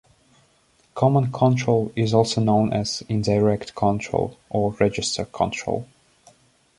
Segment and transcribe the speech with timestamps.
[0.95, 5.85] Common control is also known as indirect control or register control.